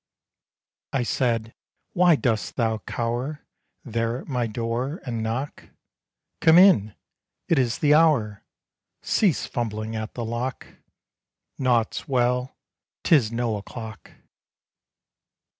[0.91, 1.53] I said,
[1.95, 3.45] _Why dost thou cower
[3.85, 5.69] There at my door and knock?
[6.39, 6.95] Come in!
[7.47, 8.43] It is the hour!
[9.03, 10.65] Cease fumbling at the lock!
[11.59, 12.57] Naught's well!
[13.03, 14.13] 'Tis no o'clock!